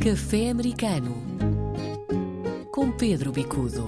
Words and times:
Café 0.00 0.50
Americano 0.50 1.16
com 2.70 2.92
Pedro 2.92 3.32
Bicudo. 3.32 3.84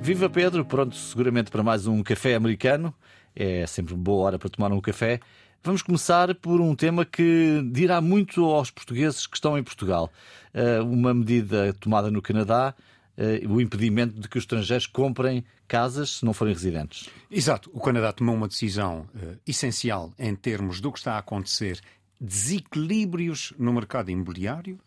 Viva 0.00 0.28
Pedro, 0.28 0.64
pronto 0.64 0.96
seguramente 0.96 1.48
para 1.48 1.62
mais 1.62 1.86
um 1.86 2.02
café 2.02 2.34
americano. 2.34 2.92
É 3.36 3.64
sempre 3.68 3.94
uma 3.94 4.02
boa 4.02 4.24
hora 4.24 4.38
para 4.38 4.50
tomar 4.50 4.72
um 4.72 4.80
café. 4.80 5.20
Vamos 5.62 5.80
começar 5.80 6.34
por 6.34 6.60
um 6.60 6.74
tema 6.74 7.04
que 7.04 7.62
dirá 7.70 8.00
muito 8.00 8.44
aos 8.46 8.72
portugueses 8.72 9.28
que 9.28 9.36
estão 9.36 9.56
em 9.56 9.62
Portugal. 9.62 10.10
Uh, 10.52 10.84
uma 10.84 11.14
medida 11.14 11.72
tomada 11.74 12.10
no 12.10 12.20
Canadá, 12.20 12.74
uh, 13.16 13.48
o 13.48 13.60
impedimento 13.60 14.20
de 14.20 14.28
que 14.28 14.38
os 14.38 14.42
estrangeiros 14.42 14.88
comprem 14.88 15.44
casas 15.68 16.16
se 16.16 16.24
não 16.24 16.34
forem 16.34 16.52
residentes. 16.52 17.08
Exato. 17.30 17.70
O 17.72 17.78
Canadá 17.80 18.12
tomou 18.12 18.34
uma 18.34 18.48
decisão 18.48 19.06
uh, 19.14 19.38
essencial 19.46 20.12
em 20.18 20.34
termos 20.34 20.80
do 20.80 20.90
que 20.90 20.98
está 20.98 21.12
a 21.12 21.18
acontecer 21.18 21.80
desequilíbrios 22.22 23.52
no 23.58 23.72
mercado 23.72 24.08
imobiliário, 24.08 24.78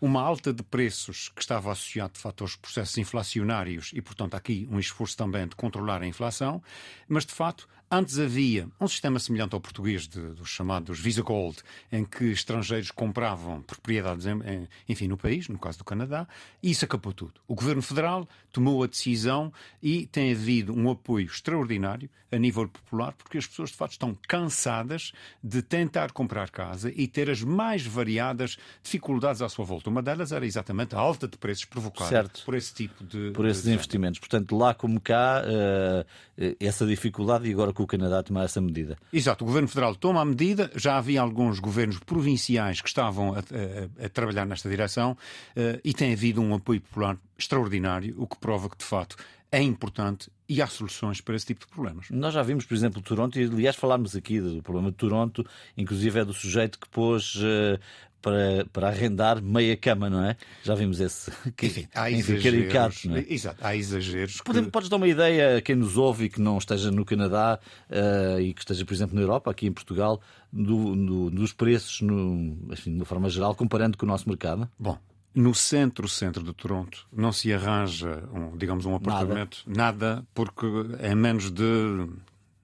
uma 0.00 0.22
alta 0.22 0.52
de 0.52 0.62
preços 0.62 1.28
que 1.34 1.42
estava 1.42 1.72
associada 1.72 2.12
facto 2.16 2.44
aos 2.44 2.54
processos 2.54 2.96
inflacionários 2.98 3.90
e, 3.92 4.00
portanto, 4.00 4.34
aqui 4.34 4.68
um 4.70 4.78
esforço 4.78 5.16
também 5.16 5.48
de 5.48 5.56
controlar 5.56 6.02
a 6.02 6.06
inflação, 6.06 6.62
mas 7.08 7.26
de 7.26 7.32
facto 7.32 7.68
Antes 7.96 8.18
havia 8.18 8.66
um 8.80 8.88
sistema 8.88 9.20
semelhante 9.20 9.54
ao 9.54 9.60
português 9.60 10.08
de, 10.08 10.20
dos 10.20 10.48
chamados 10.48 10.98
Visa 10.98 11.22
Gold, 11.22 11.58
em 11.92 12.04
que 12.04 12.24
estrangeiros 12.24 12.90
compravam 12.90 13.62
propriedades, 13.62 14.26
em, 14.26 14.68
enfim, 14.88 15.06
no 15.06 15.16
país, 15.16 15.46
no 15.46 15.60
caso 15.60 15.78
do 15.78 15.84
Canadá, 15.84 16.26
e 16.60 16.72
isso 16.72 16.84
acabou 16.84 17.12
tudo. 17.12 17.34
O 17.46 17.54
Governo 17.54 17.82
Federal 17.82 18.28
tomou 18.52 18.82
a 18.82 18.88
decisão 18.88 19.52
e 19.80 20.08
tem 20.08 20.32
havido 20.32 20.76
um 20.76 20.90
apoio 20.90 21.26
extraordinário 21.26 22.10
a 22.32 22.38
nível 22.38 22.68
popular, 22.68 23.12
porque 23.12 23.38
as 23.38 23.46
pessoas, 23.46 23.70
de 23.70 23.76
facto, 23.76 23.92
estão 23.92 24.18
cansadas 24.26 25.12
de 25.42 25.62
tentar 25.62 26.10
comprar 26.10 26.50
casa 26.50 26.92
e 26.94 27.06
ter 27.06 27.30
as 27.30 27.42
mais 27.42 27.86
variadas 27.86 28.56
dificuldades 28.82 29.40
à 29.40 29.48
sua 29.48 29.64
volta. 29.64 29.88
Uma 29.88 30.02
delas 30.02 30.32
era 30.32 30.44
exatamente 30.44 30.96
a 30.96 30.98
alta 30.98 31.28
de 31.28 31.38
preços 31.38 31.64
provocada 31.64 32.10
certo. 32.10 32.42
por 32.44 32.54
esse 32.56 32.74
tipo 32.74 33.04
de. 33.04 33.30
Por 33.30 33.46
esses 33.46 33.62
de 33.62 33.72
investimentos. 33.72 34.18
Portanto, 34.18 34.56
lá 34.56 34.74
como 34.74 35.00
cá, 35.00 35.44
uh, 35.44 36.54
essa 36.58 36.84
dificuldade 36.84 37.48
e 37.48 37.52
agora 37.52 37.72
com 37.72 37.83
o 37.84 37.86
Canadá 37.86 38.22
tomar 38.22 38.44
essa 38.44 38.60
medida. 38.60 38.96
Exato, 39.12 39.44
o 39.44 39.46
Governo 39.46 39.68
Federal 39.68 39.94
toma 39.94 40.20
a 40.20 40.24
medida, 40.24 40.70
já 40.74 40.96
havia 40.96 41.20
alguns 41.20 41.58
governos 41.58 41.98
provinciais 41.98 42.80
que 42.80 42.88
estavam 42.88 43.34
a, 43.34 43.38
a, 43.38 44.06
a 44.06 44.08
trabalhar 44.08 44.44
nesta 44.44 44.68
direção 44.68 45.12
uh, 45.12 45.80
e 45.84 45.92
tem 45.92 46.12
havido 46.12 46.40
um 46.40 46.54
apoio 46.54 46.80
popular 46.80 47.16
extraordinário, 47.38 48.14
o 48.18 48.26
que 48.26 48.38
prova 48.38 48.68
que, 48.68 48.78
de 48.78 48.84
facto, 48.84 49.16
é 49.54 49.62
importante 49.62 50.28
e 50.48 50.60
há 50.60 50.66
soluções 50.66 51.20
para 51.20 51.36
esse 51.36 51.46
tipo 51.46 51.60
de 51.60 51.72
problemas. 51.72 52.10
Nós 52.10 52.34
já 52.34 52.42
vimos, 52.42 52.66
por 52.66 52.74
exemplo, 52.74 53.00
Toronto, 53.00 53.38
e 53.38 53.44
aliás 53.44 53.76
falámos 53.76 54.16
aqui 54.16 54.40
do 54.40 54.60
problema 54.62 54.90
de 54.90 54.96
Toronto, 54.96 55.46
inclusive 55.76 56.18
é 56.18 56.24
do 56.24 56.34
sujeito 56.34 56.78
que 56.78 56.88
pôs 56.88 57.36
uh, 57.36 57.78
para, 58.20 58.66
para 58.72 58.88
arrendar 58.88 59.40
meia 59.40 59.76
cama, 59.76 60.10
não 60.10 60.24
é? 60.24 60.36
Já 60.64 60.74
vimos 60.74 60.98
esse. 60.98 61.30
Enfim, 61.62 61.86
há 61.94 62.10
exageros. 62.10 62.42
Caricato, 62.42 63.08
não 63.08 63.16
é? 63.16 63.24
Exato, 63.28 63.58
há 63.60 63.76
exageros. 63.76 64.40
Que... 64.40 64.62
Podes 64.62 64.88
dar 64.88 64.96
uma 64.96 65.06
ideia 65.06 65.58
a 65.58 65.62
quem 65.62 65.76
nos 65.76 65.96
ouve 65.96 66.24
e 66.24 66.28
que 66.28 66.40
não 66.40 66.58
esteja 66.58 66.90
no 66.90 67.04
Canadá 67.04 67.60
uh, 67.90 68.40
e 68.40 68.52
que 68.52 68.60
esteja, 68.60 68.84
por 68.84 68.92
exemplo, 68.92 69.14
na 69.14 69.20
Europa, 69.20 69.52
aqui 69.52 69.68
em 69.68 69.72
Portugal, 69.72 70.20
do, 70.52 70.96
do, 70.96 71.30
dos 71.30 71.52
preços, 71.52 72.00
no, 72.00 72.58
enfim, 72.72 72.90
de 72.90 72.96
uma 72.96 73.04
forma 73.04 73.30
geral, 73.30 73.54
comparando 73.54 73.96
com 73.96 74.04
o 74.04 74.08
nosso 74.08 74.28
mercado? 74.28 74.68
Bom, 74.76 74.98
no 75.34 75.54
centro, 75.54 76.08
centro 76.08 76.42
de 76.44 76.52
Toronto, 76.52 77.06
não 77.12 77.32
se 77.32 77.52
arranja, 77.52 78.22
um, 78.32 78.56
digamos, 78.56 78.86
um 78.86 78.94
apartamento, 78.94 79.62
nada, 79.66 80.16
nada 80.16 80.26
porque 80.32 80.66
é 81.00 81.14
menos 81.14 81.50
de, 81.50 82.08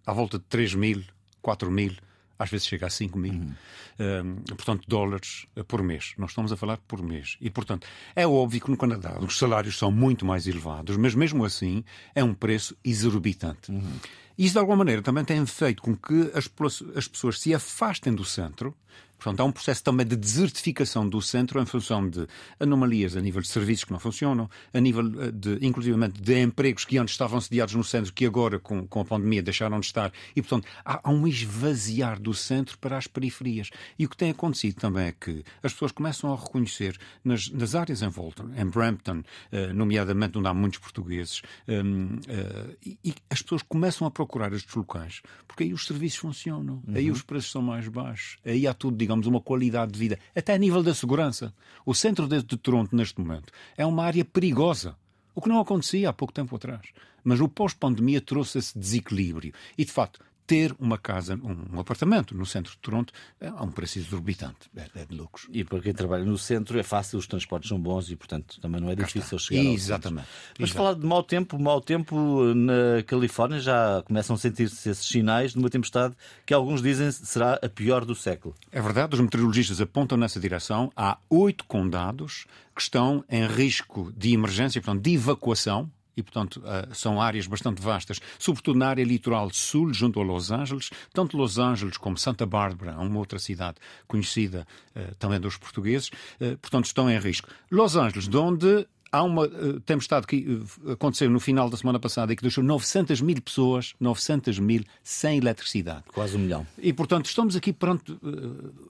à 0.06 0.12
volta 0.12 0.38
de 0.38 0.44
3 0.44 0.74
mil, 0.74 1.02
4 1.42 1.70
mil, 1.70 1.96
às 2.38 2.48
vezes 2.48 2.66
chega 2.66 2.86
a 2.86 2.90
5 2.90 3.18
mil, 3.18 3.34
uhum. 3.34 3.54
um, 3.98 4.54
portanto, 4.54 4.84
dólares 4.86 5.46
por 5.66 5.82
mês. 5.82 6.14
Nós 6.16 6.30
estamos 6.30 6.52
a 6.52 6.56
falar 6.56 6.78
por 6.78 7.02
mês. 7.02 7.36
E, 7.40 7.50
portanto, 7.50 7.86
é 8.14 8.26
óbvio 8.26 8.60
que 8.60 8.70
no 8.70 8.76
Canadá 8.76 9.18
os 9.20 9.36
salários 9.36 9.76
são 9.76 9.90
muito 9.90 10.24
mais 10.24 10.46
elevados, 10.46 10.96
mas 10.96 11.14
mesmo 11.14 11.44
assim 11.44 11.84
é 12.14 12.22
um 12.22 12.32
preço 12.32 12.76
exorbitante. 12.84 13.70
Uhum. 13.70 13.98
Isso, 14.38 14.54
de 14.54 14.58
alguma 14.58 14.78
maneira, 14.78 15.02
também 15.02 15.24
tem 15.24 15.44
feito 15.44 15.82
com 15.82 15.94
que 15.94 16.30
as, 16.34 16.50
as 16.96 17.08
pessoas 17.08 17.38
se 17.40 17.52
afastem 17.52 18.14
do 18.14 18.24
centro 18.24 18.74
Portanto, 19.20 19.40
há 19.40 19.44
um 19.44 19.52
processo 19.52 19.84
também 19.84 20.06
de 20.06 20.16
desertificação 20.16 21.06
do 21.06 21.20
centro 21.20 21.60
em 21.60 21.66
função 21.66 22.08
de 22.08 22.26
anomalias 22.58 23.16
a 23.16 23.20
nível 23.20 23.42
de 23.42 23.48
serviços 23.48 23.84
que 23.84 23.92
não 23.92 24.00
funcionam, 24.00 24.48
a 24.72 24.80
nível 24.80 25.04
eh, 25.22 25.30
de, 25.30 25.58
inclusivamente, 25.60 26.20
de 26.20 26.40
empregos 26.40 26.86
que 26.86 26.96
antes 26.96 27.12
estavam 27.12 27.40
sediados 27.40 27.74
no 27.74 27.84
centro, 27.84 28.12
que 28.12 28.24
agora, 28.24 28.58
com, 28.58 28.86
com 28.86 29.00
a 29.00 29.04
pandemia, 29.04 29.42
deixaram 29.42 29.78
de 29.78 29.86
estar. 29.86 30.10
E, 30.34 30.40
portanto, 30.40 30.66
há, 30.84 31.00
há 31.04 31.10
um 31.10 31.26
esvaziar 31.26 32.18
do 32.18 32.32
centro 32.32 32.78
para 32.78 32.96
as 32.96 33.06
periferias. 33.06 33.70
E 33.98 34.06
o 34.06 34.08
que 34.08 34.16
tem 34.16 34.30
acontecido 34.30 34.76
também 34.76 35.08
é 35.08 35.12
que 35.12 35.44
as 35.62 35.72
pessoas 35.72 35.92
começam 35.92 36.32
a 36.32 36.36
reconhecer 36.36 36.98
nas, 37.22 37.50
nas 37.50 37.74
áreas 37.74 38.00
em 38.00 38.08
volta, 38.08 38.44
em 38.56 38.64
Brampton, 38.64 39.22
eh, 39.52 39.72
nomeadamente 39.72 40.38
onde 40.38 40.48
há 40.48 40.54
muitos 40.54 40.78
portugueses, 40.78 41.42
ehm, 41.68 42.18
eh, 42.26 42.76
e, 42.84 42.98
e, 43.04 43.14
as 43.28 43.42
pessoas 43.42 43.62
começam 43.62 44.06
a 44.06 44.10
procurar 44.10 44.52
estes 44.52 44.74
locais, 44.74 45.20
porque 45.46 45.64
aí 45.64 45.72
os 45.72 45.86
serviços 45.86 46.18
funcionam, 46.18 46.82
uhum. 46.86 46.94
aí 46.94 47.10
os 47.10 47.22
preços 47.22 47.50
são 47.50 47.60
mais 47.60 47.86
baixos, 47.88 48.38
aí 48.44 48.66
há 48.66 48.72
tudo, 48.72 48.96
digamos, 48.96 49.09
digamos, 49.10 49.26
uma 49.26 49.40
qualidade 49.40 49.92
de 49.92 49.98
vida, 49.98 50.18
até 50.34 50.54
a 50.54 50.58
nível 50.58 50.82
da 50.82 50.94
segurança. 50.94 51.52
O 51.84 51.94
centro 51.94 52.28
de 52.28 52.42
Toronto, 52.56 52.94
neste 52.94 53.20
momento, 53.20 53.52
é 53.76 53.84
uma 53.84 54.04
área 54.04 54.24
perigosa. 54.24 54.96
O 55.34 55.40
que 55.40 55.48
não 55.48 55.60
acontecia 55.60 56.08
há 56.08 56.12
pouco 56.12 56.32
tempo 56.32 56.54
atrás. 56.54 56.86
Mas 57.24 57.40
o 57.40 57.48
pós-pandemia 57.48 58.20
trouxe 58.20 58.58
esse 58.58 58.78
desequilíbrio. 58.78 59.52
E, 59.76 59.84
de 59.84 59.90
facto, 59.90 60.20
ter 60.50 60.74
uma 60.80 60.98
casa, 60.98 61.36
um, 61.36 61.76
um, 61.76 61.78
apartamento 61.78 62.36
no 62.36 62.44
centro 62.44 62.72
de 62.72 62.78
Toronto 62.78 63.12
é 63.40 63.48
um 63.52 63.70
preço 63.70 64.00
exorbitante, 64.00 64.68
é, 64.76 64.84
é, 64.96 65.04
de 65.04 65.14
lucros. 65.14 65.46
E 65.52 65.62
para 65.62 65.78
quem 65.78 65.94
trabalha 65.94 66.24
no 66.24 66.36
centro 66.36 66.76
é 66.76 66.82
fácil, 66.82 67.20
os 67.20 67.28
transportes 67.28 67.68
são 67.68 67.78
bons 67.78 68.10
e, 68.10 68.16
portanto, 68.16 68.60
também 68.60 68.80
não 68.80 68.90
é 68.90 68.96
difícil 68.96 69.38
chegar 69.38 69.62
Exatamente. 69.62 70.26
Mas 70.58 70.70
falar 70.70 70.94
de 70.94 71.06
mau 71.06 71.22
tempo, 71.22 71.56
mau 71.56 71.80
tempo 71.80 72.52
na 72.52 73.00
Califórnia 73.06 73.60
já 73.60 74.02
começam 74.04 74.34
a 74.34 74.38
sentir-se 74.40 74.90
esses 74.90 75.06
sinais 75.06 75.52
de 75.52 75.58
uma 75.60 75.70
tempestade 75.70 76.16
que 76.44 76.52
alguns 76.52 76.82
dizem 76.82 77.12
será 77.12 77.54
a 77.62 77.68
pior 77.68 78.04
do 78.04 78.16
século. 78.16 78.52
É 78.72 78.82
verdade, 78.82 79.14
os 79.14 79.20
meteorologistas 79.20 79.80
apontam 79.80 80.18
nessa 80.18 80.40
direção. 80.40 80.90
Há 80.96 81.16
oito 81.30 81.64
condados 81.64 82.44
que 82.74 82.82
estão 82.82 83.24
em 83.30 83.46
risco 83.46 84.12
de 84.16 84.32
emergência, 84.32 84.82
portanto, 84.82 85.04
de 85.04 85.14
evacuação 85.14 85.88
e, 86.20 86.22
portanto, 86.22 86.60
uh, 86.60 86.94
são 86.94 87.20
áreas 87.20 87.46
bastante 87.46 87.80
vastas, 87.80 88.20
sobretudo 88.38 88.78
na 88.78 88.88
área 88.88 89.04
litoral 89.04 89.50
sul, 89.52 89.92
junto 89.92 90.20
a 90.20 90.22
Los 90.22 90.50
Angeles, 90.50 90.90
tanto 91.12 91.36
Los 91.36 91.58
Angeles 91.58 91.96
como 91.96 92.16
Santa 92.16 92.46
Bárbara, 92.46 92.98
uma 92.98 93.18
outra 93.18 93.38
cidade 93.38 93.78
conhecida 94.06 94.66
uh, 94.94 95.14
também 95.16 95.40
dos 95.40 95.56
portugueses, 95.56 96.08
uh, 96.40 96.56
portanto, 96.58 96.86
estão 96.86 97.10
em 97.10 97.18
risco. 97.18 97.48
Los 97.70 97.96
Angeles, 97.96 98.28
de 98.28 98.36
onde 98.36 98.86
há 99.12 99.22
uma 99.22 99.44
uh, 99.44 99.80
tempestade 99.80 100.26
que 100.26 100.36
uh, 100.36 100.92
aconteceu 100.92 101.28
no 101.30 101.40
final 101.40 101.68
da 101.68 101.76
semana 101.76 101.98
passada 101.98 102.32
e 102.32 102.36
que 102.36 102.42
deixou 102.42 102.62
900 102.62 103.20
mil 103.20 103.40
pessoas, 103.42 103.94
900 103.98 104.58
mil, 104.58 104.84
sem 105.02 105.38
eletricidade. 105.38 106.04
Quase 106.12 106.36
um 106.36 106.40
milhão. 106.40 106.66
E, 106.78 106.92
portanto, 106.92 107.26
estamos 107.26 107.56
aqui 107.56 107.72
perante 107.72 108.12
uh, 108.12 108.18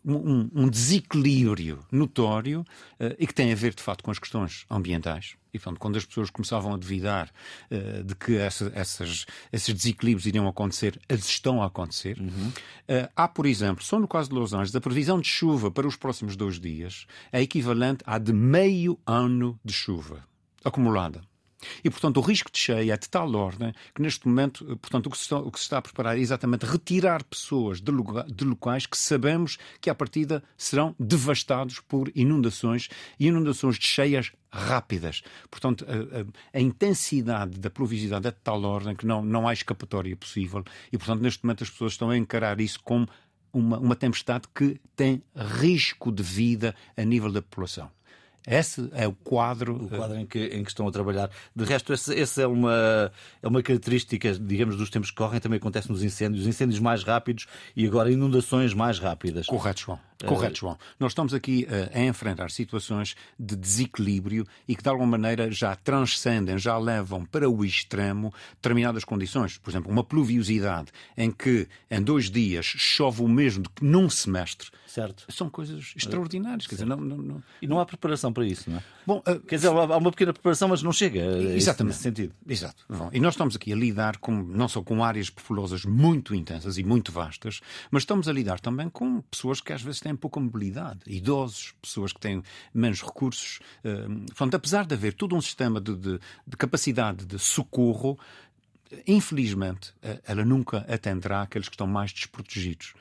um, 0.04 0.50
um, 0.54 0.68
desequilíbrio 0.68 1.80
notório 1.90 2.64
e 3.18 3.26
que 3.26 3.34
tem 3.34 3.52
a 3.52 3.54
ver, 3.54 3.74
de 3.74 3.82
facto, 3.82 4.02
com 4.02 4.10
as 4.10 4.18
questões 4.18 4.64
ambientais. 4.70 5.34
E, 5.52 5.58
portanto, 5.58 5.78
quando 5.78 5.96
as 5.96 6.04
pessoas 6.04 6.30
começavam 6.30 6.74
a 6.74 6.76
duvidar 6.76 7.30
uh, 7.70 8.04
de 8.04 8.14
que 8.14 8.36
essa, 8.36 8.70
essas, 8.74 9.26
esses 9.52 9.74
desequilíbrios 9.74 10.26
iriam 10.26 10.46
acontecer, 10.48 11.00
eles 11.08 11.26
estão 11.26 11.62
a 11.62 11.66
acontecer. 11.66 12.18
Uhum. 12.20 12.48
Uh, 12.48 13.08
há, 13.14 13.28
por 13.28 13.46
exemplo, 13.46 13.84
só 13.84 13.98
no 13.98 14.08
caso 14.08 14.28
de 14.28 14.34
Los 14.34 14.52
Angeles, 14.52 14.74
a 14.74 14.80
previsão 14.80 15.20
de 15.20 15.28
chuva 15.28 15.70
para 15.70 15.86
os 15.86 15.96
próximos 15.96 16.36
dois 16.36 16.60
dias 16.60 17.06
é 17.32 17.40
equivalente 17.40 18.02
à 18.06 18.18
de 18.18 18.32
meio 18.32 18.98
ano 19.06 19.58
de 19.64 19.72
chuva 19.72 20.24
acumulada. 20.64 21.22
E, 21.84 21.90
portanto, 21.90 22.18
o 22.18 22.20
risco 22.20 22.50
de 22.50 22.58
cheia 22.58 22.94
é 22.94 22.96
de 22.96 23.08
tal 23.08 23.34
ordem 23.34 23.72
que, 23.94 24.02
neste 24.02 24.26
momento, 24.26 24.64
portanto, 24.78 25.06
o 25.06 25.10
que 25.10 25.16
se 25.16 25.24
está, 25.24 25.38
o 25.38 25.50
que 25.50 25.58
se 25.58 25.64
está 25.64 25.78
a 25.78 25.82
preparar 25.82 26.16
é 26.16 26.20
exatamente 26.20 26.64
retirar 26.66 27.24
pessoas 27.24 27.80
de, 27.80 27.90
lugar, 27.90 28.24
de 28.26 28.44
locais 28.44 28.86
que 28.86 28.96
sabemos 28.96 29.58
que, 29.80 29.90
à 29.90 29.94
partida, 29.94 30.42
serão 30.56 30.94
devastados 30.98 31.80
por 31.80 32.10
inundações 32.14 32.88
e 33.18 33.26
inundações 33.28 33.78
de 33.78 33.86
cheias 33.86 34.32
rápidas. 34.50 35.22
Portanto, 35.50 35.86
a, 35.88 36.20
a, 36.20 36.58
a, 36.58 36.60
intensidade 36.60 37.58
da 37.58 37.70
pluviosidade 37.70 38.26
é 38.26 38.30
de 38.30 38.38
tal 38.42 38.62
ordem 38.64 38.96
que 38.96 39.06
não, 39.06 39.22
não 39.22 39.46
há 39.46 39.52
escapatória 39.52 40.16
possível 40.16 40.64
e, 40.92 40.98
portanto, 40.98 41.20
neste 41.20 41.44
momento 41.44 41.62
as 41.62 41.70
pessoas 41.70 41.92
estão 41.92 42.10
a 42.10 42.16
encarar 42.16 42.60
isso 42.60 42.80
como 42.82 43.08
uma, 43.52 43.78
uma 43.78 43.96
tempestade 43.96 44.48
que 44.54 44.80
tem 44.96 45.22
risco 45.36 46.10
de 46.12 46.22
vida 46.22 46.74
a 46.96 47.04
nível 47.04 47.30
da 47.30 47.42
população. 47.42 47.90
Esse 48.46 48.88
é 48.92 49.06
o 49.06 49.12
quadro. 49.12 49.84
O 49.84 49.88
quadro 49.88 50.18
em 50.18 50.26
que, 50.26 50.38
em 50.38 50.62
que 50.62 50.70
estão 50.70 50.88
a 50.88 50.90
trabalhar. 50.90 51.30
De 51.54 51.64
resto, 51.64 51.92
essa 51.92 52.42
é, 52.42 52.46
uma, 52.46 53.12
é 53.42 53.48
uma 53.48 53.62
característica, 53.62 54.32
digamos, 54.34 54.76
dos 54.76 54.90
tempos 54.90 55.10
que 55.10 55.16
correm, 55.16 55.40
também 55.40 55.58
acontece 55.58 55.90
nos 55.90 56.02
incêndios. 56.02 56.46
Incêndios 56.46 56.80
mais 56.80 57.02
rápidos 57.02 57.46
e 57.76 57.86
agora 57.86 58.10
inundações 58.10 58.72
mais 58.74 58.98
rápidas. 58.98 59.46
Correto, 59.46 59.80
João. 59.80 60.00
Correto, 60.26 60.60
João. 60.60 60.78
Nós 60.98 61.12
estamos 61.12 61.32
aqui 61.32 61.66
uh, 61.70 61.98
a 61.98 62.02
enfrentar 62.02 62.50
situações 62.50 63.14
de 63.38 63.56
desequilíbrio 63.56 64.46
e 64.68 64.76
que, 64.76 64.82
de 64.82 64.88
alguma 64.88 65.06
maneira, 65.18 65.50
já 65.50 65.74
transcendem, 65.74 66.58
já 66.58 66.76
levam 66.76 67.24
para 67.24 67.48
o 67.48 67.64
extremo 67.64 68.32
determinadas 68.54 69.04
condições. 69.04 69.56
Por 69.56 69.70
exemplo, 69.70 69.90
uma 69.90 70.04
pluviosidade 70.04 70.92
em 71.16 71.30
que 71.30 71.66
em 71.90 72.02
dois 72.02 72.30
dias 72.30 72.66
chove 72.66 73.22
o 73.22 73.28
mesmo 73.28 73.64
que 73.74 73.84
num 73.84 74.10
semestre. 74.10 74.68
Certo. 74.86 75.24
São 75.28 75.48
coisas 75.48 75.92
extraordinárias. 75.96 76.66
Quer 76.66 76.74
dizer, 76.74 76.86
não, 76.86 76.96
não, 76.96 77.16
não... 77.16 77.42
E 77.62 77.66
não 77.66 77.78
há 77.78 77.86
preparação 77.86 78.29
para 78.32 78.44
isso, 78.44 78.70
não 78.70 78.78
é? 78.78 78.82
Bom, 79.06 79.22
uh, 79.26 79.40
Quer 79.40 79.56
dizer, 79.56 79.68
há 79.68 79.96
uma 79.96 80.10
pequena 80.10 80.32
preparação, 80.32 80.68
mas 80.68 80.82
não 80.82 80.92
chega. 80.92 81.20
Exatamente. 81.54 81.94
Nesse 81.94 82.02
sentido. 82.02 82.34
Exato. 82.46 82.84
Bom, 82.88 83.10
e 83.12 83.18
nós 83.18 83.34
estamos 83.34 83.56
aqui 83.56 83.72
a 83.72 83.76
lidar 83.76 84.18
com, 84.18 84.30
não 84.30 84.68
só 84.68 84.82
com 84.82 85.02
áreas 85.02 85.30
populosas 85.30 85.84
muito 85.84 86.34
intensas 86.34 86.78
e 86.78 86.84
muito 86.84 87.10
vastas, 87.10 87.60
mas 87.90 88.02
estamos 88.02 88.28
a 88.28 88.32
lidar 88.32 88.60
também 88.60 88.88
com 88.88 89.20
pessoas 89.22 89.60
que 89.60 89.72
às 89.72 89.82
vezes 89.82 90.00
têm 90.00 90.14
pouca 90.14 90.38
mobilidade, 90.38 91.00
idosos, 91.06 91.74
pessoas 91.82 92.12
que 92.12 92.20
têm 92.20 92.42
menos 92.72 93.02
recursos. 93.02 93.60
Uh, 93.84 94.26
portanto, 94.26 94.54
apesar 94.54 94.86
de 94.86 94.94
haver 94.94 95.14
todo 95.14 95.34
um 95.34 95.40
sistema 95.40 95.80
de, 95.80 95.96
de, 95.96 96.20
de 96.46 96.56
capacidade 96.56 97.24
de 97.24 97.38
socorro, 97.38 98.18
infelizmente, 99.06 99.92
eh, 100.02 100.20
ela 100.26 100.44
nunca 100.44 100.78
atenderá 100.88 101.42
aqueles 101.42 101.68
que 101.68 101.74
estão 101.74 101.86
mais 101.86 102.12
desprotegidos. 102.12 102.94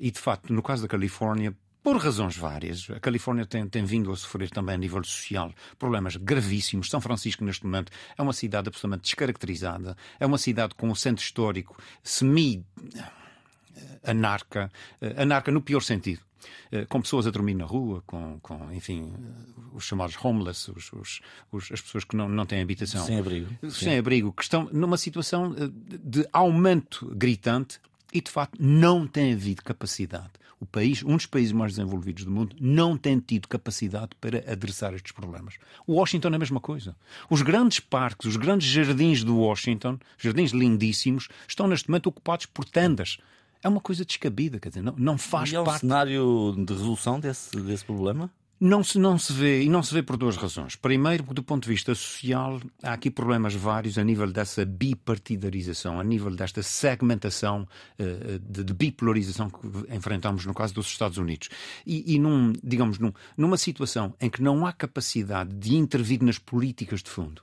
E, 0.00 0.10
de 0.10 0.18
facto, 0.18 0.52
no 0.52 0.62
caso 0.62 0.82
da 0.82 0.88
Califórnia, 0.88 1.56
por 1.82 1.96
razões 1.96 2.36
várias. 2.36 2.88
A 2.90 3.00
Califórnia 3.00 3.46
tem, 3.46 3.66
tem, 3.68 3.84
vindo 3.84 4.12
a 4.12 4.16
sofrer 4.16 4.50
também 4.50 4.74
a 4.74 4.78
nível 4.78 5.02
social 5.04 5.52
problemas 5.78 6.16
gravíssimos. 6.16 6.90
São 6.90 7.00
Francisco, 7.00 7.44
neste 7.44 7.64
momento, 7.64 7.92
é 8.16 8.22
uma 8.22 8.32
cidade 8.32 8.68
absolutamente 8.68 9.04
descaracterizada. 9.04 9.96
É 10.18 10.26
uma 10.26 10.38
cidade 10.38 10.74
com 10.74 10.88
um 10.88 10.94
centro 10.94 11.24
histórico 11.24 11.76
semi-anarca. 12.02 14.70
Anarca 15.16 15.50
no 15.50 15.62
pior 15.62 15.80
sentido. 15.80 16.28
Eh, 16.70 16.84
com 16.86 17.00
pessoas 17.00 17.26
a 17.26 17.30
dormir 17.30 17.54
na 17.54 17.64
rua, 17.64 18.02
com, 18.06 18.38
com 18.40 18.72
enfim, 18.72 19.12
eh, 19.12 19.60
os 19.72 19.84
chamados 19.84 20.16
homeless, 20.22 20.70
os, 20.70 20.92
os, 20.92 21.20
os, 21.50 21.72
as 21.72 21.80
pessoas 21.80 22.04
que 22.04 22.16
não, 22.16 22.28
não 22.28 22.44
têm 22.44 22.60
habitação. 22.60 23.04
Sem 23.04 23.18
abrigo. 23.18 23.48
Sem 23.62 23.92
Sim. 23.92 23.98
abrigo, 23.98 24.32
que 24.32 24.42
estão 24.42 24.68
numa 24.72 24.96
situação 24.96 25.54
eh, 25.58 25.70
de 26.02 26.28
aumento 26.32 27.06
gritante 27.14 27.80
e, 28.12 28.20
de 28.20 28.30
facto, 28.30 28.56
não 28.60 29.06
tem 29.06 29.32
havido 29.32 29.62
capacidade. 29.62 30.30
O 30.60 30.66
país, 30.66 31.02
um 31.04 31.16
dos 31.16 31.26
países 31.26 31.52
mais 31.52 31.72
desenvolvidos 31.76 32.24
do 32.24 32.30
mundo, 32.30 32.56
não 32.60 32.96
tem 32.96 33.18
tido 33.20 33.46
capacidade 33.46 34.10
para 34.20 34.38
adressar 34.50 34.92
estes 34.92 35.12
problemas. 35.12 35.54
O 35.86 35.94
Washington 35.94 36.28
é 36.30 36.34
a 36.34 36.38
mesma 36.38 36.60
coisa. 36.60 36.96
Os 37.30 37.42
grandes 37.42 37.78
parques, 37.78 38.26
os 38.26 38.36
grandes 38.36 38.66
jardins 38.66 39.22
do 39.22 39.36
Washington, 39.36 39.98
jardins 40.18 40.50
lindíssimos, 40.50 41.28
estão 41.46 41.68
neste 41.68 41.88
momento 41.88 42.08
ocupados 42.08 42.46
por 42.46 42.64
tendas 42.64 43.18
é 43.62 43.68
uma 43.68 43.80
coisa 43.80 44.04
descabida, 44.04 44.60
quer 44.60 44.68
dizer, 44.68 44.82
não, 44.82 44.94
não 44.96 45.18
faz 45.18 45.50
e 45.50 45.56
é 45.56 45.60
um 45.60 45.64
parte. 45.64 45.80
cenário 45.80 46.54
de 46.56 46.72
resolução 46.72 47.18
desse, 47.18 47.60
desse 47.60 47.84
problema? 47.84 48.30
Não 48.60 48.82
se, 48.82 48.98
não 48.98 49.16
se 49.16 49.32
vê, 49.32 49.62
e 49.62 49.68
não 49.68 49.84
se 49.84 49.94
vê 49.94 50.02
por 50.02 50.16
duas 50.16 50.36
razões. 50.36 50.74
Primeiro, 50.74 51.22
do 51.32 51.44
ponto 51.44 51.62
de 51.62 51.68
vista 51.68 51.94
social, 51.94 52.60
há 52.82 52.92
aqui 52.92 53.08
problemas 53.08 53.54
vários 53.54 53.96
a 53.98 54.02
nível 54.02 54.30
dessa 54.32 54.64
bipartidarização, 54.64 56.00
a 56.00 56.02
nível 56.02 56.34
desta 56.34 56.60
segmentação 56.60 57.68
uh, 58.00 58.38
de, 58.40 58.64
de, 58.64 58.74
bipolarização 58.74 59.48
que 59.48 59.94
enfrentamos 59.94 60.44
no 60.44 60.52
caso 60.52 60.74
dos 60.74 60.88
Estados 60.88 61.18
Unidos. 61.18 61.48
E, 61.86 62.14
e 62.14 62.18
num, 62.18 62.52
digamos, 62.62 62.98
num, 62.98 63.12
numa 63.36 63.56
situação 63.56 64.12
em 64.20 64.28
que 64.28 64.42
não 64.42 64.66
há 64.66 64.72
capacidade 64.72 65.54
de 65.54 65.76
intervir 65.76 66.20
nas 66.24 66.38
políticas 66.38 67.00
de 67.00 67.10
fundo, 67.10 67.42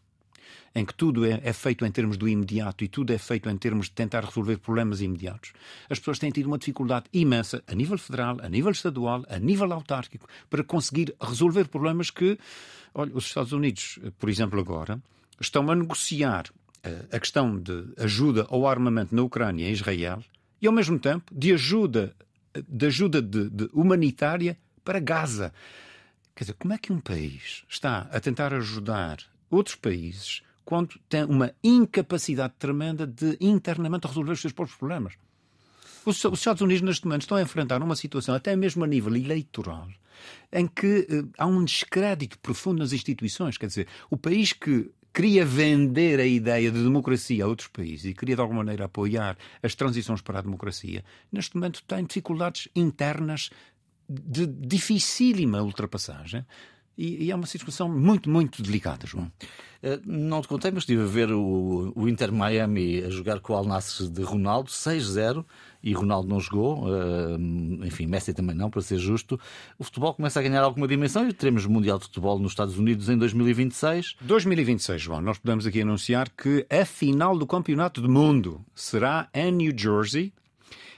em 0.76 0.84
que 0.84 0.94
tudo 0.94 1.26
é, 1.26 1.40
é, 1.42 1.54
feito 1.54 1.86
em 1.86 1.92
termos 1.92 2.18
do 2.18 2.28
imediato 2.28 2.84
e 2.84 2.90
tudo 2.90 3.14
é 3.14 3.18
feito 3.18 3.50
em 3.50 3.58
termos 3.58 3.86
de 3.86 3.94
tentar 3.94 4.26
resolver 4.26 4.58
problemas 4.58 5.00
imediatos, 5.00 5.54
as 5.90 5.98
pessoas 5.98 6.20
têm 6.20 6.30
tido 6.30 6.48
uma 6.48 6.58
dificuldade 6.58 7.06
imensa 7.14 7.64
a 7.66 7.74
nível 7.74 7.98
federal, 7.98 8.38
a 8.42 8.50
nível 8.50 8.72
estadual, 8.72 9.24
a 9.30 9.40
nível 9.40 9.72
autárquico, 9.72 10.28
para 10.50 10.64
conseguir 10.66 11.16
resolver 11.20 11.70
problemas 11.70 12.10
que, 12.12 12.38
olha, 12.94 13.16
os 13.16 13.26
Estados 13.26 13.54
Unidos, 13.54 14.00
por 14.20 14.30
exemplo, 14.30 14.60
agora, 14.60 15.02
estão 15.40 15.72
a 15.72 15.76
negociar 15.76 16.48
uh, 16.50 17.16
a 17.16 17.20
questão 17.20 17.58
de 17.58 17.94
ajuda 17.98 18.46
ao 18.50 18.68
armamento 18.68 19.16
na 19.16 19.22
Ucrânia 19.22 19.70
e 19.70 19.72
Israel 19.72 20.22
e, 20.62 20.68
ao 20.68 20.74
mesmo 20.74 21.00
tempo, 21.00 21.34
de 21.34 21.54
ajuda, 21.54 22.14
de 22.68 22.86
ajuda 22.86 23.22
de, 23.22 23.50
de 23.50 23.70
humanitária 23.72 24.58
para 24.84 25.00
Gaza. 25.00 25.54
Quer 26.36 26.44
dizer, 26.44 26.56
como 26.60 26.74
é 26.74 26.78
que 26.78 26.92
um 26.92 27.00
país 27.00 27.64
está 27.70 28.10
a 28.12 28.20
tentar 28.20 28.54
ajudar 28.54 29.20
outros 29.50 29.76
países 29.76 30.42
quando 30.66 31.00
tem 31.08 31.24
uma 31.24 31.54
incapacidade 31.64 32.56
tremenda 32.58 33.06
de 33.06 33.38
internamente 33.40 34.08
resolver 34.08 34.32
os 34.32 34.42
seus 34.42 34.52
próprios 34.52 34.78
problemas. 34.78 35.14
Os, 36.06 36.24
Estados 36.24 36.62
Unidos, 36.62 36.82
neste 36.82 37.06
momento, 37.06 37.22
estão 37.22 37.38
a 37.38 37.42
enfrentar 37.42 37.82
uma 37.82 37.96
situação, 37.96 38.36
até 38.36 38.56
mesmo 38.56 38.84
a 38.84 38.88
nível 38.88 39.16
eleitoral, 39.16 39.88
em 40.52 40.68
que 40.68 41.08
uh, 41.10 41.30
há 41.38 41.46
um 41.46 41.64
descrédito 41.64 42.38
profundo 42.40 42.80
nas 42.80 42.94
instituições. 42.94 43.58
Quer 43.58 43.68
dizer, 43.68 43.88
o 44.10 44.18
país 44.18 44.54
que 44.54 44.92
queria 45.12 45.46
vender 45.46 46.20
a 46.20 46.26
ideia 46.26 46.70
de 46.70 46.84
democracia 46.84 47.46
a 47.46 47.48
outros 47.48 47.70
países 47.70 48.06
e 48.06 48.14
queria, 48.14 48.36
de 48.36 48.42
alguma 48.42 48.64
maneira, 48.64 48.86
apoiar 48.86 49.38
as 49.64 49.74
transições 49.74 50.22
para 50.22 50.40
a 50.40 50.42
democracia, 50.42 51.04
neste 51.32 51.56
momento 51.56 51.82
tem 51.88 52.04
dificuldades 52.04 52.68
internas 52.76 53.50
de 54.08 54.46
dificílima 54.46 55.64
ultrapassagem 55.64 56.46
e, 56.98 57.26
e, 57.26 57.32
é 57.32 57.36
uma 57.36 57.46
situação 57.46 57.90
muito, 57.90 58.30
muito 58.30 58.62
delicada, 58.64 59.06
João. 59.06 59.32
Eh, 59.84 60.00
não 60.06 60.42
te 60.42 60.48
contei, 60.48 60.72
mas 60.72 60.84
estive 60.84 61.04
a 61.04 61.06
ver 61.06 61.32
o, 61.32 61.92
o 61.96 62.10
Inter 62.10 62.32
Miami 62.32 63.04
a 63.04 63.10
jogar 63.10 63.40
com 63.40 63.54
o 63.54 63.56
Al 63.56 63.66
Nassr 63.66 64.10
de 64.10 64.24
Ronaldo, 64.24 64.70
6-0, 64.70 65.46
e 65.84 65.94
Ronaldo 65.94 66.28
não 66.28 66.40
jogou, 66.40 66.86
uh, 66.86 67.86
enfim, 67.86 68.08
Messi 68.08 68.34
também 68.34 68.56
não, 68.56 68.72
para 68.72 68.82
ser 68.82 68.98
justo. 68.98 69.40
O 69.78 69.84
futebol 69.84 70.16
começa 70.16 70.40
a 70.40 70.44
ganhar 70.44 70.64
alguma 70.64 70.88
dimensão 70.88 71.30
e 71.30 71.34
teremos 71.34 71.68
Mundial 71.68 72.00
de 72.00 72.06
Futebol 72.06 72.40
nos 72.40 72.54
Estados 72.54 72.80
Unidos 72.80 73.08
em 73.08 73.18
2026. 73.18 74.16
2026, 74.22 75.00
João, 75.00 75.22
nós 75.22 75.38
podemos 75.38 75.68
aqui 75.68 75.82
anunciar 75.82 76.28
que 76.30 76.66
a 76.68 76.84
final 76.86 77.38
do 77.38 77.46
Campeonato 77.46 78.02
do 78.02 78.10
Mundo 78.10 78.66
será 78.74 79.30
em 79.32 79.52
New 79.52 79.72
Jersey, 79.78 80.34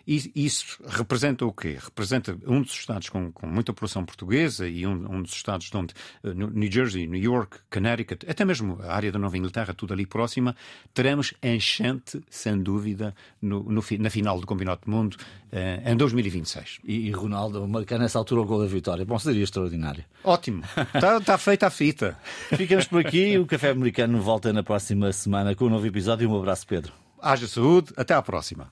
e 0.07 0.45
isso 0.45 0.81
representa 0.87 1.45
o 1.45 1.51
quê? 1.51 1.77
Representa 1.83 2.37
um 2.47 2.61
dos 2.61 2.71
estados 2.71 3.09
com, 3.09 3.29
com 3.31 3.45
muita 3.45 3.73
população 3.73 4.05
portuguesa 4.05 4.67
e 4.67 4.87
um, 4.87 4.93
um 4.93 5.21
dos 5.21 5.33
estados 5.33 5.69
onde 5.75 5.93
uh, 6.23 6.33
New 6.33 6.71
Jersey, 6.71 7.07
New 7.07 7.21
York, 7.21 7.57
Connecticut, 7.69 8.25
até 8.29 8.45
mesmo 8.45 8.79
a 8.83 8.95
área 8.95 9.11
da 9.11 9.19
Nova 9.19 9.37
Inglaterra, 9.37 9.73
tudo 9.73 9.93
ali 9.93 10.05
próxima, 10.05 10.55
teremos 10.93 11.33
enchente, 11.43 12.21
sem 12.29 12.57
dúvida, 12.57 13.13
no, 13.41 13.63
no, 13.63 13.83
na 13.99 14.09
final 14.09 14.39
do 14.39 14.47
Campeonato 14.47 14.85
do 14.85 14.91
Mundo 14.91 15.17
uh, 15.51 15.89
em 15.89 15.97
2026. 15.97 16.79
E, 16.85 17.07
e 17.07 17.11
Ronaldo 17.11 17.67
marcar 17.67 17.99
nessa 17.99 18.17
altura 18.17 18.41
o 18.41 18.45
gol 18.45 18.61
da 18.61 18.67
vitória. 18.67 19.03
Bom, 19.03 19.19
seria 19.19 19.43
extraordinário. 19.43 20.05
Ótimo. 20.23 20.63
Está 20.95 21.19
tá 21.19 21.37
feita 21.37 21.67
a 21.67 21.69
fita. 21.69 22.17
Ficamos 22.55 22.85
por 22.85 23.05
aqui. 23.05 23.37
O 23.37 23.45
Café 23.45 23.71
Americano 23.71 24.21
volta 24.21 24.53
na 24.53 24.63
próxima 24.63 25.11
semana 25.11 25.53
com 25.53 25.65
um 25.65 25.69
novo 25.69 25.85
episódio. 25.85 26.29
Um 26.29 26.37
abraço, 26.37 26.65
Pedro. 26.65 26.93
Haja 27.21 27.47
saúde. 27.47 27.91
Até 27.97 28.13
à 28.13 28.21
próxima. 28.21 28.71